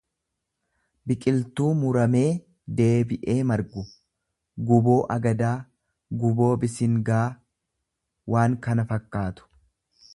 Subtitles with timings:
[1.09, 2.31] biqiltuu murameee
[2.79, 3.83] deebi'ee margu;
[4.71, 5.53] guboo agadaa,
[6.23, 7.23] guboo bisingaa,
[8.37, 9.49] waan kana fakkaatu